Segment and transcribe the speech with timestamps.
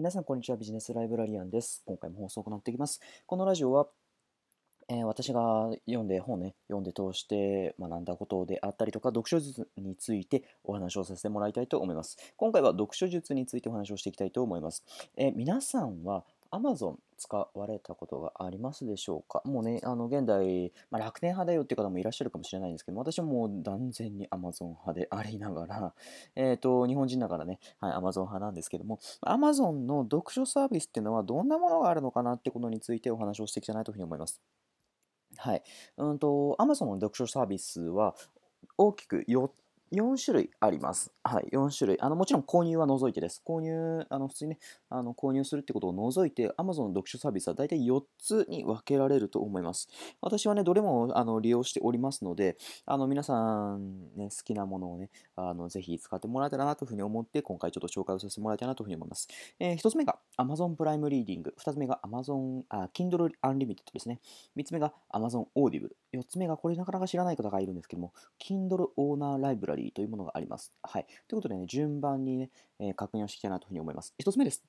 [0.00, 0.56] 皆さん、こんにちは。
[0.56, 1.82] ビジネスライブラリアンです。
[1.84, 3.02] 今回も放送を行っていきます。
[3.26, 3.86] このラジオは、
[4.88, 12.16] えー、私が読んで本ね、読んで通して学んだことであったりとか、読書術についてお話をさせてもらいたいと思います。
[12.38, 14.86] 今回は読書術についてお話をしていきたいと思います。
[15.18, 19.42] えー、皆さんは Amazon 使われたことがありますでしょうか？
[19.44, 25.94] もうね、あの現代、まあ、楽天派だよっていう方もいらっしゃるかもしれないんですけども、私はもう断然に Amazon 派でありながら、
[26.34, 34.40] えっ、ー、と、日本人ながらね、はい、Amazon 派なんですけども、Amazon の読書サービスっていうのはどんなものがあるのかなってことについてお話をしていきたいなというふうに思います。
[35.36, 35.62] はい。
[35.98, 38.14] うんと、Amazon の読書サービスは
[38.76, 39.50] 大きく4
[39.92, 41.12] 4種類あります。
[41.24, 42.00] はい、4種類。
[42.00, 43.42] あのもちろん購入は除いてです。
[43.44, 44.58] 購入、あの普通にね、
[44.88, 49.88] あの購入するってことを除いて、Amazon の読書サービスは大体4つに分けられると思います。
[50.20, 53.34] 私はね、どれもあの利用しておりますので、あの皆さ
[53.76, 59.26] ん、ね、好きなものをね、あのぜひ使ってもらえたらなというふうに思って、今回ちょっと紹介をさせてもらいたいなというふうに思います。
[59.58, 64.20] えー、1つ目が Amazon プライムリーディング、2つ目が Amazon、あ Kindle Unlimited ですね。
[64.56, 70.72] 3つ目が Amazon Audible、4つ目がこれなかなか知らない方がいるんですけども、Kindle Owner Library というものがあります。
[70.82, 71.06] はい。
[71.28, 74.14] ということでね、順番にね、え、確認をしていきたいなというふうに思います。
[74.22, 74.62] 1つ目です。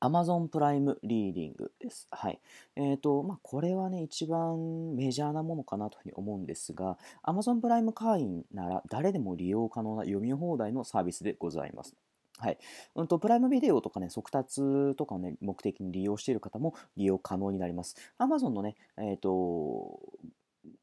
[0.00, 2.06] Amazon プライムリーディングです。
[2.10, 2.40] はい。
[2.76, 11.96] えっ、ー、と、まあ、これはね、一番メジャーなものかなというふうに思うんですが、Amazon プライム会員なら誰でも利用可能な読み放題のサービスでございます。
[12.38, 12.58] はい。
[12.94, 14.60] うんと、プライムビデオとかね、速達
[14.96, 17.96] とかをね、目的に利用している方も利用可能になります。
[18.18, 20.00] Amazon のね、えっ、ー、と、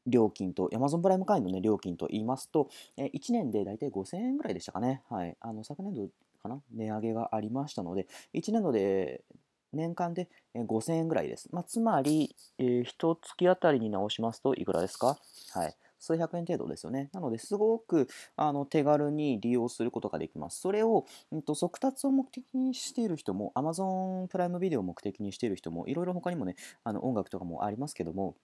[0.06, 5.02] 料金と、Amazon プライム会員の、ね、料金と言いますと、え1年で大体5000円ぐらいでしたかね。
[5.10, 5.36] はい。
[5.40, 6.08] あの、昨年度
[6.42, 6.60] かな？
[6.72, 9.24] 値上げがありましたので、1年度で
[9.72, 11.48] 年間で5000円ぐらいです。
[11.52, 15.18] まあ、つまり、えー、1月あたりに直しますといくらですか？
[15.52, 15.74] はい。
[15.98, 17.08] 数百円程度ですよね。
[17.14, 20.60] なので、すごくあの手軽に利用することができます。
[20.60, 28.36] それを、うんと、速達を目的にしている人も、Amazon プライムビデオを目的にしている人も、いろいろ他にもね、あの音楽とかもありますけども、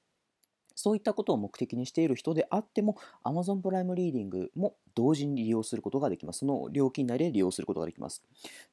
[0.81, 6.41] そういったことを目的にしている人であっても Amazon プライムリーディングも同時に利用することができます。
[6.41, 8.25] その料金内で利用することができます。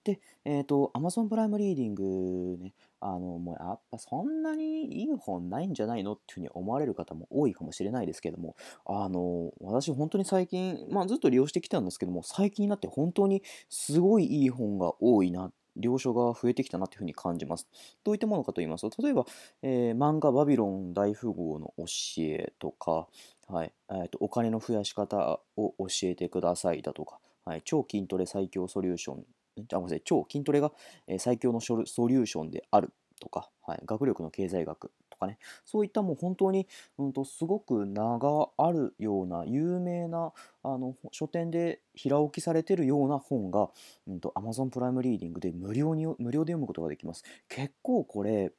[0.03, 17.67] で、えっ、ー、と、Amazon プライムリーディングね、あの、もうやっぱそんなにいい本ないんじゃないのっていうふうに思われる方も多いかもしれないですけども、あの、私本当に最近、まあずっと利用してきたんですけども、最近になって本当にすごいいい本が多いな了承が増えてきたなというふうに感じます。
[18.03, 19.25] どういったものかと言いますと、例えば、
[19.61, 21.85] えー、漫画バビロン大富豪の教
[22.23, 23.07] えとか、
[23.47, 29.25] はいえーと、お金の増やし方を教えてくださいだとか、はい、超筋トレ最強ソリューション、
[29.71, 30.71] あごめんなさい、超筋トレが
[31.17, 36.67] 最強のソリューションであるとか、はい、学力の経済学とかね、そういったもう本当に、
[36.97, 40.31] うんと、すごく名があるような有名な
[40.63, 43.69] あの書店で平置きされてるような本が、
[44.07, 47.23] うんと、Amazon プライムリーディングで無料に無料で読むことができます。
[47.50, 48.53] 結構これ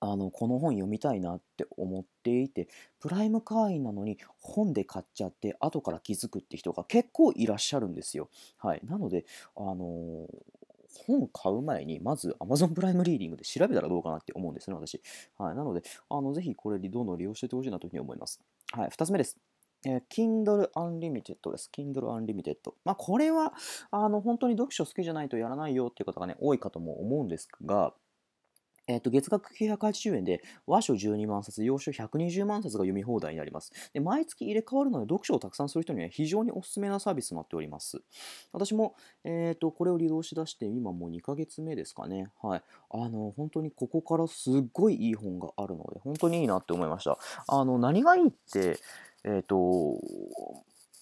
[0.00, 2.68] あのこの本読みたいなって思っていて
[3.00, 8.28] プライム会員なのに本で買っちゃって後から気づくって人が結構いらっしゃるんですよ。
[8.58, 9.24] はい、なので、
[9.56, 10.26] あのー、
[11.06, 15.00] 本買う前に、まず Amazon プライムリーディングで調べたらどうかなって思うんですね、私。
[15.38, 15.54] はい。
[15.54, 18.40] なので、あのぜひこれ、どんどん利用していってほしいなというふうに思います。
[18.72, 18.88] はい。
[18.88, 19.36] 2つ目です。
[19.84, 21.70] えー、Kindle Unlimited です。
[21.72, 22.56] Kindle Unlimited。
[22.84, 23.52] まあ、これは、
[23.90, 27.94] あの、本当に読書好きじゃないとやらないよっていう方がね、多いかとも思うんですが、
[28.86, 33.72] えっ、と、月額980円で、和書12万冊、洋書120万冊が読み放題になります。
[33.92, 38.00] で、毎月入れ替わるので、読書をたくさんする人には非常におすすめなサービスとなっております。
[38.52, 42.28] 私も、えっ、と、これを利用しだして、今もう2ヶ月目ですかね。
[42.40, 42.62] はい。
[42.90, 47.18] あの、本当にここからすっごいいい本があるので、本当にいいなって思いました。
[47.48, 48.78] あの、何がいいって、
[49.24, 49.98] えっ、と、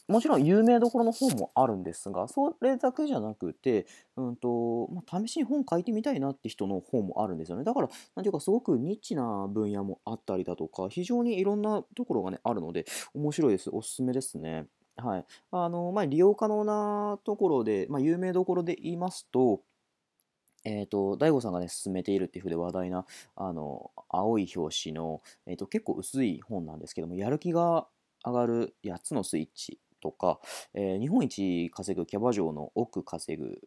[0.06, 7.64] もちろん有名どころの本もあるんですが、それだけじゃなくて、うんとまあ、試しに本書いてみたいなって人の本もあるんですよね。
[7.64, 13.70] だから、なんていうかすごくニッチな分野もあったりだとか、非常にいろんなところがね、あるので、面白いです。
[13.72, 14.66] おすすめですね。
[14.96, 15.24] はい。
[15.50, 19.62] あの、まあ、利用可能なところで、まあ、有名どころで言いますと、
[20.64, 23.06] えっ、ー、と、大悟さんがね、進めているっていうふうで話題な、
[23.36, 27.86] あの、青い表紙の、えっ、ー、と、結構薄い本なんですけども、やる気が
[28.24, 30.38] 上がる8つのスイッチとか、
[30.74, 33.58] えー、日本一稼ぐキャバ嬢の奥稼ぐ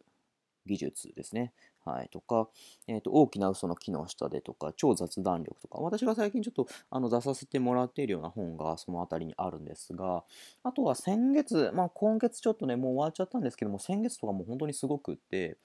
[0.66, 1.52] 技術ですね。
[1.84, 2.48] はい、とか、
[2.86, 10.22] えーと、大きな嘘の木の下でとか、超雑談力とか、私が最近ちょっとあの出させてもらっているような本がその辺りにあるんですが、
[10.62, 15.56] あとは先月、まあ今月ちょっとね、もう終わっちゃったんですけども、先月とかもう本当にすごくって、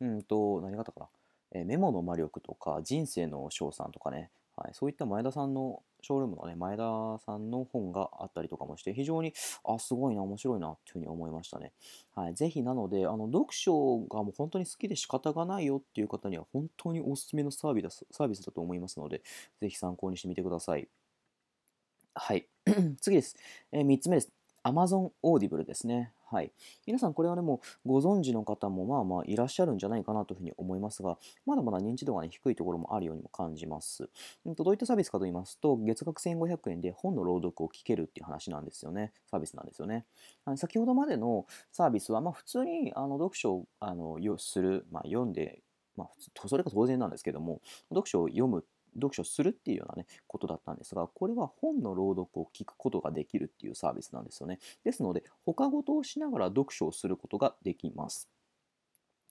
[0.00, 1.06] うんと、何があったかな。
[1.52, 6.82] えー、メモの魔力とか、人生の賞賛とかね、はい、そういった前田さんのショールームのね、前田
[7.24, 9.32] さんの本があったりとかもして、非常に、
[9.64, 11.72] あ、すごいな、面白いな、っていうふうに思いましたね。
[12.14, 19.22] はい、ぜひ、なので、あの、読書がもう本当に好きで仕方がないよっていう方には、本当におすすめのサービスサービスだと思いますので、
[19.60, 20.88] ぜひ参考にしてみてください。
[22.14, 22.48] はい。
[23.00, 23.36] 次です。
[23.72, 24.32] えー、3つ目です。
[24.64, 26.12] Amazon Audible ですね。
[26.34, 26.50] はい。
[26.84, 31.16] 皆さん、これはね、もうご存知の方もまあまあいらっしゃるんじゃないかなというふうに思いますが、
[31.46, 34.10] まだまだ認知度が、ね、低いところもあるようにも感じます。
[34.48, 39.12] んとどういったサービスかと言いますと、月額1500円で本の朗読を聞けるっていう話なんですよね。
[39.30, 40.06] サービスなんですよね。
[40.56, 45.60] 先ほどまでのサービスは、まあ、普通にあの読書をあのする、まあ、読んで、
[45.96, 46.08] まあ、
[46.48, 47.60] それが当然なんですけども、
[47.90, 54.58] 読書を読む読書するっていうようなね、ことだったんですが、これは本の朗読を聞くことができるっていうサービスなんですよね。
[54.84, 58.28] ですので、他事をしながら読書をすることができます。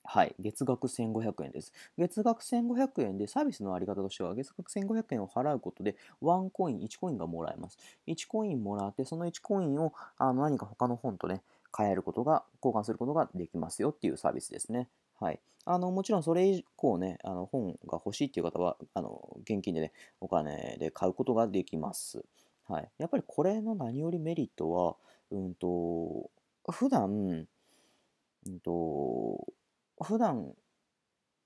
[0.06, 1.72] はい、月額1500円です。
[1.96, 7.78] 月額1500円でサービスのあり方としては、月額1500円を払うことで、1コイン、1コインがもらえます。
[8.06, 11.42] 1コインもらって、その1コインをあ何か他の本とね、
[11.76, 14.88] 変えることが、交換することができますよっていうサービスですね。
[15.24, 15.40] はい。
[15.64, 22.22] あの、もちろんそれ以降ね、あの本が欲しいっていう方は、あの、現金でね、お金で買うことができます。
[22.68, 22.90] はい。
[22.98, 24.96] やっぱりこれの何よりメリットは、
[25.30, 26.30] うんと、
[26.70, 27.46] 普段、
[28.46, 29.46] うんと、
[30.02, 30.52] 普段、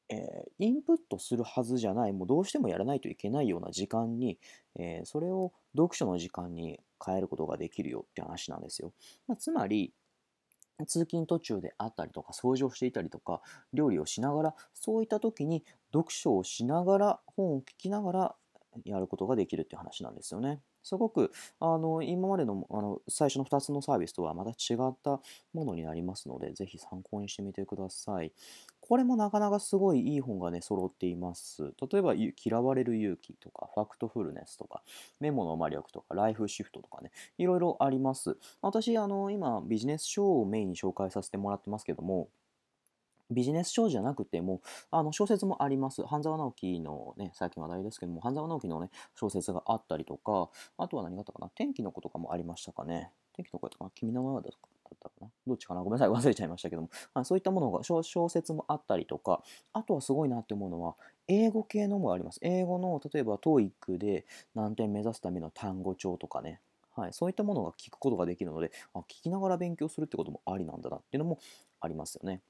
[0.09, 4.41] えー、インプットするはずじゃない、もうどうしてもやらないといけないような時間に、
[4.77, 8.93] えー、それを読書の時間に変えることができるよって話なんですよ。
[9.29, 9.93] まあ、つまり、
[10.87, 13.41] 通勤途中であったりとか掃除をしていたりとか
[13.73, 18.35] 料理をしながらそういった時に読書をしながら本を聞きながら
[18.85, 20.61] やることができるっていう話なんですよね。
[20.83, 25.21] すごくあの今までのあの最初の2つのサービスとはまた違った
[25.53, 28.33] ものになりますので、ぜひ参考にしてみてください。
[28.81, 31.75] これもなかなかすごいいい本がね、揃っています。
[31.93, 34.83] 例えば、嫌われる勇気とか、ファクトフルネスとか、
[35.21, 38.39] メモの魔力とか、ライフシフトとかね、いろいろあります。
[38.63, 42.31] 私、あの、今、ビジネス書をメインに紹介させてもらってますけども、
[43.31, 44.61] ビジネス書じゃなくても、
[44.91, 46.05] あの小説もあります。
[46.05, 53.11] 半沢直樹のね、最近話題ですけども、半沢直樹のね、小説があったりとか、あとは何があったかな、天気の子とかもありましたかね？
[53.35, 54.53] 天気の子やったかな、君の名はだっ
[55.01, 55.29] たかな？
[55.47, 55.83] どっちかな？
[55.83, 59.43] ごめんなさい、忘れちゃいましたけども、あそういったものが小、小説もあったりとか、
[59.73, 60.97] あとはすごいなって思うのは、
[61.29, 62.39] 英語系のもあります。
[62.43, 66.61] 英語の、例えば TOEIC で何点目指すための単語帳とかね、
[66.97, 71.39] はい、そういったものが聞くことができるので、あ聞きながら勉強するってこともありなんだなっていうのも
[71.81, 72.41] ありますよね。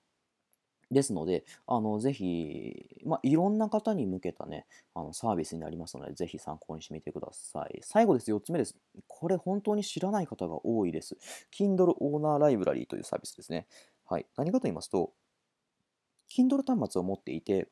[0.90, 7.78] ですので、あの、ぜひ、まあ、いろんな方に向けたね、あの、サービスになりますので、ぜひ参考にしてみてください。
[7.82, 8.76] 最後です、4つ目です。
[9.06, 11.16] これ本当に知らない方が多いです。
[11.52, 13.66] Kindle オーナーライブラリーというサービスですね。
[14.06, 14.26] はい。
[14.36, 15.12] 何かと言いますと、
[16.30, 17.68] Kindle 端末を持っていて、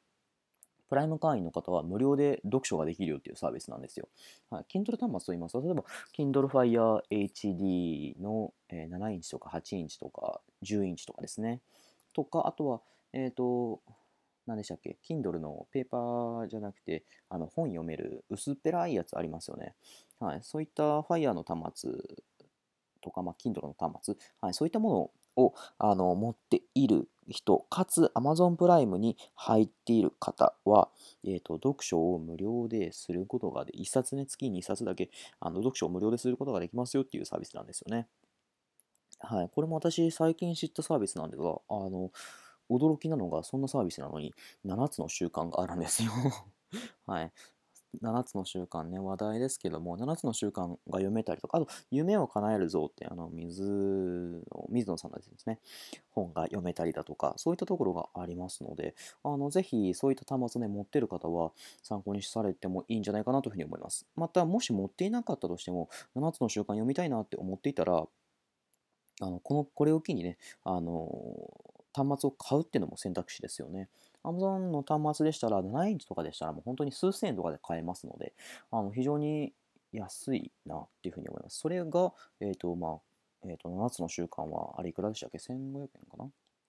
[0.89, 4.09] プライム会員の方は無料で読書ができるよっていうサービスなんですよ。
[4.51, 5.85] はい、Kindle 端末と言いますと、例えば
[6.17, 11.61] Kindle Fire HD の7インチとか8インチとか10インチとかですね。
[12.15, 12.81] とか、あとは
[13.17, 13.81] えっ、ー、と、
[14.47, 19.75] 何でしたっけ ?Kindle のペーパーじゃなくて、あの本読める薄っぺらいやつありますよね。
[20.21, 20.41] はい。
[20.43, 21.93] そういった Fire の端末
[23.01, 30.91] とか、まあ、Kindle の端末、はい、そういったものをあの持っている人、かつ Amazon プライムに入っている方は、
[31.25, 35.11] えーと、読書を無料ですることがで、1冊ね、月に1冊だけ
[35.41, 38.09] あの読書を無料ですることができますよっていうサービスなんですよね。
[39.21, 39.49] はい。
[39.49, 42.13] これも私最近知ったサービスなんですが、あの、
[42.71, 44.35] 驚きなのが、そんなサービスなのに、
[44.65, 46.11] 7つの習慣があるんですよ
[47.07, 47.33] はい。
[48.03, 53.63] 7つの習慣ね、話題ですけども、7つの習慣が読めたりとか、あと、夢を叶えるぞって、あの、水
[54.53, 55.61] の、水野さんのですね、
[56.11, 64.07] 本が読めたりだとか、そういったところがありますので、あの、ぜひ、そういった端末ね、持ってる方は、参考にされてもいいんじゃないかなというふうに思います。
[64.15, 68.07] また、もし持っていなかったとしても、7つの習慣読みたいなって思っていたら、
[69.21, 71.09] あの、この、これを機にね、あの
[71.97, 73.89] 端末を買うっていうのも選択肢ですよね。
[74.25, 78.35] Amazon の端末でしたら、7インチとかでしたら、もう本当に数千円とかで買えますので、
[78.71, 79.53] あの非常に
[79.93, 81.59] 安いなっていうふうに思います。
[81.59, 82.99] それが、えっ、ー、と、まあ、
[83.45, 86.25] えっ、ー、と、7つの習慣は、あれいくらでしたっけ ?1500 円かな？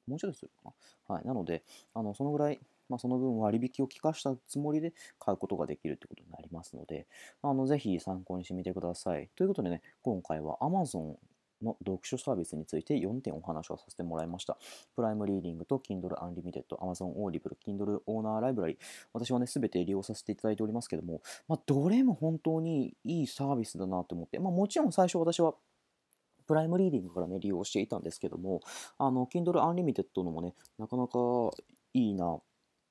[0.08, 0.74] もうちょっとするか
[1.10, 1.16] な？
[1.16, 1.26] はい。
[1.26, 7.06] なので、あの、そのぐらい、まあ、その分割引を効かしたつもりで買うことができるってことになりますので、
[7.42, 9.30] あの、ぜひ参考にしてみてください。
[9.36, 11.16] ということでね、今回は Amazon
[11.62, 14.58] の読書サービスについて4点お話をさせてもらいました。
[14.96, 18.78] プライムリーディングと Kindle Unlimited、Amazon Audible、Kindle オーナーライブラリ
[19.14, 25.56] 私はね、すべて利用させていただいておりますけども、まあ、どれも本当にいいサービスだなと思って、まあ、もちろん最初私は
[26.48, 28.62] プライムリーディングからね、利用していたんですけども、
[28.98, 31.20] あの、Kindle Unlimited のもね、なかなか
[31.94, 32.42] いいなっ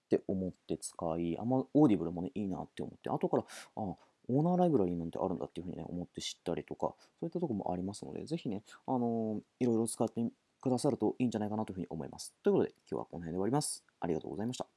[0.09, 3.45] て思って使い、あんまオーディブルもね、いいなって思って、後から、
[3.77, 3.97] あ、
[4.29, 10.25] オーナーライブラリーなんてあるんだっていうふうにね、思って知ったりとか、そういったとこもありますので、ぜひね、あのー、いろいろ使って
[10.61, 12.35] くださるといいんじゃないかなというふうに思います。
[12.43, 13.85] ということで、今日はこの辺で終わります。
[14.01, 14.76] ありがとうございました。